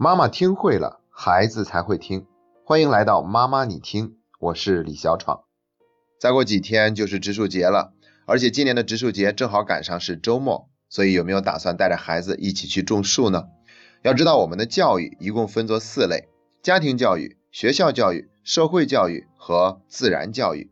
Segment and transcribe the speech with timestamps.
[0.00, 2.24] 妈妈听会了，孩子才会听。
[2.64, 5.40] 欢迎来到妈妈你听，我是李小闯。
[6.20, 7.92] 再过几天就是植树节了，
[8.24, 13.48] 而且今年的植树节正好赶上是周末，所以有没有打算带着孩子一起去种树呢？
[14.02, 16.28] 要知道，我们的教育一共分作四类：
[16.62, 20.70] 家庭教育、学校教育、社会教育和自然教育。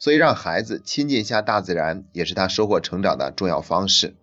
[0.00, 4.16] 所以，让孩子亲近一下大自然，也是他收获成长的重要方式。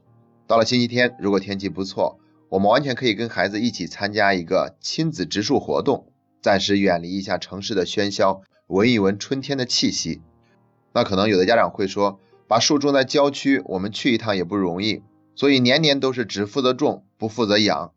[0.45, 2.19] 到了星期天，如果天气不错，
[2.51, 6.11] 我们完全可以跟孩子一起参加一个亲子植树活动，
[6.41, 10.21] 暂时远离一下城市的喧嚣，闻一闻春天的气息。
[10.91, 12.19] 那可能有的家长会说，
[12.49, 15.01] 把树种在郊区，我们去一趟也不容易，
[15.33, 17.93] 所以年年都是只负责种，不负责养。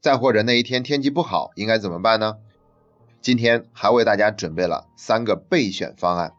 [0.00, 2.36] 再或者那一天天气不好，应该怎么办呢？
[3.20, 6.32] 今天还为大家准备了三个备选方案。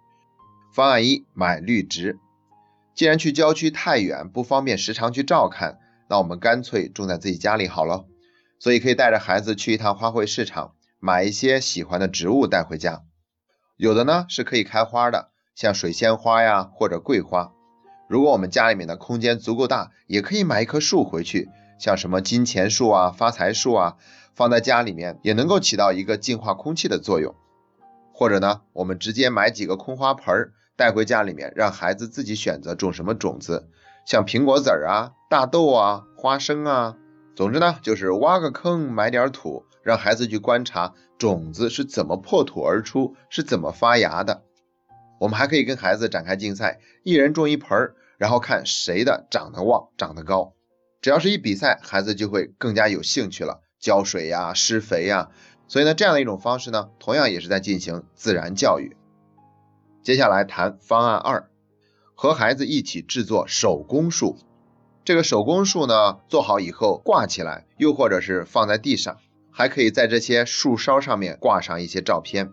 [0.73, 2.17] 方案一：买绿植。
[2.95, 8.05] 既然去郊区太远，不方便时常去照看，那我们干脆种在自己家里好了。
[8.59, 13.03] 所以可以带着孩子去一趟花卉市场，买一些喜欢的植物带回家。
[13.75, 17.51] 有的呢是可以开花的，像水仙花呀或者桂花。
[18.07, 23.97] 如果我们家里面的空间足够大，也可以买一棵树回去，像什么金钱树啊、发财树啊，
[24.33, 27.35] 放在家里面也能够起到一个净化空气的作用。
[28.11, 30.53] 或者呢，我们直接买几个空花盆儿。
[30.75, 33.67] 带回家里面，让孩子自己选择种什么种子，
[34.07, 36.95] 像苹果籽儿啊、大豆啊、花生啊。
[37.35, 44.43] 总之呢，就是挖个坑，埋点土，让孩子去观察种子是怎么破土而出，是怎么发芽的。
[45.19, 50.53] 我们还可以跟孩子展开竞赛，一人种一盆儿，然后看谁的长得旺、长得高。
[51.01, 55.31] 只要是一比赛，孩子就会更加有兴趣了，浇水呀、施肥呀。
[55.67, 58.95] 所以呢，这样的一种方式呢，同样也是在进行自然教育。
[60.01, 61.49] 接下来谈方案二，
[62.19, 64.37] 和孩子一起制作手工树。
[65.05, 69.17] 这个手工树呢，做好以后挂起来，又或者是放在地上，
[69.51, 72.49] 还可以在这些树梢上面挂上一些照片。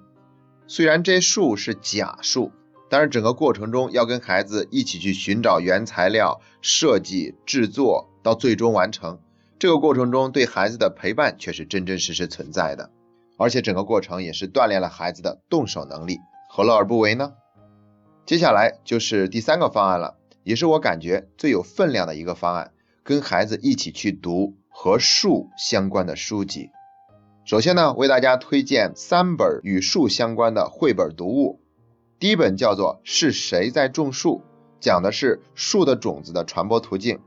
[0.67, 2.53] 虽然这树是假树，
[2.91, 9.19] 但是整个过程中要跟孩子一起去寻找原材料、设计、制作，到最终完成。
[9.59, 12.91] 这个过程中对孩子的陪伴却是真真实实存在的，
[13.39, 16.19] 而且整个过程也是锻炼了孩子的动手能力，
[16.51, 17.33] 何乐而不为呢？
[18.27, 26.71] 接下来就是第三个方案了，也是我感觉最有分量的一个方案，跟孩子一起去读和树相关的书籍。
[27.45, 31.61] 首先呢，为大家推荐三本与树相关的绘本读物。
[32.19, 34.39] 第一本叫做《是谁在种树》，
[34.81, 37.21] 讲的是树的种子的传播途径。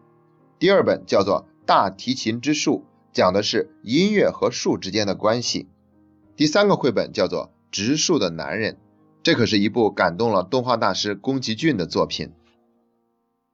[0.58, 5.68] 第二本叫做《大提琴之树》，讲的是音乐和树之间的关系。
[6.36, 8.74] 第三个绘本叫做《植树的男人》。
[9.28, 12.32] 这可是一部感动了动画大师宫崎骏的作品。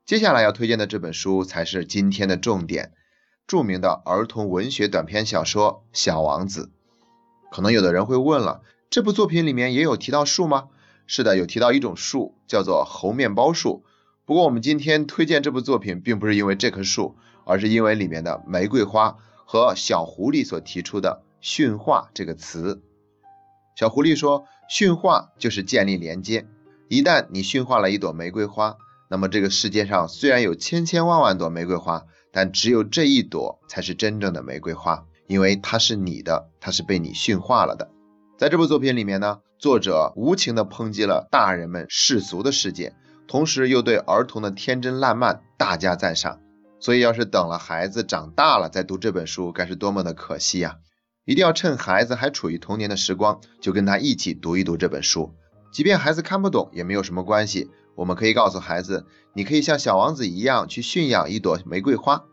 [0.05, 2.91] 接下来要推荐的这本书才是今天的重点，
[3.47, 6.69] 著名的儿童文学短篇小说《小王子》。
[7.51, 8.61] 可能有的人会问了，
[8.91, 10.65] 这部作品里面也有提到树吗？
[11.07, 13.83] 是的，有提到一种树，叫做猴面包树。
[14.25, 22.83] 不过我们今天推荐这部作品，并不是因为这棵树，而是因为里面的玫瑰花和小狐狸所提出的“驯化”这个词。
[23.75, 24.45] 小狐狸说。
[24.69, 26.47] 驯化就是建立连接。
[26.87, 28.77] 一旦你驯化了一朵玫瑰花，
[29.09, 37.91] 那么这个世界上虽然有千千万万朵玫瑰花，但只有这一朵才是真正的玫瑰花，因为它是你的，它是被你驯化了的。
[38.37, 42.95] 在这部作品里面呢，作者无情地抨击了大人们世俗的世界，
[43.27, 46.39] 同时又对儿童的天真烂漫大加赞赏。
[46.79, 50.77] 所以，要是等了孩子长大了再读这本书，该是多么的可惜呀！
[51.25, 55.33] 一定要趁孩子还处于童年的时光，就跟他一起读一读这本书。
[55.71, 57.69] 即便孩子看不懂，也没有什么关系。
[57.95, 62.25] 我们可以告诉孩子，你可以像小王子一样去驯养一朵玫瑰花。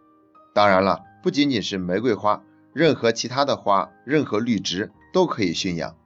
[0.52, 2.42] 当然了，不仅仅是玫瑰花，
[2.72, 5.96] 任何其他的花，任何绿植都可以驯养。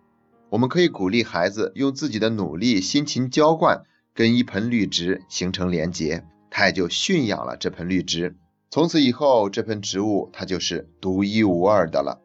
[0.51, 8.37] 我们可以鼓励孩子用自己的努力、辛勤浇灌，跟一盆绿植形成连结，他也就驯养了这盆绿植。
[8.71, 12.21] 从此以后，这盆植物它就是独一无二的了。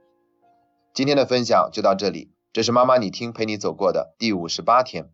[1.00, 5.14] 今天的分享就到这里，这是妈妈你听陪你走过的第五十八天。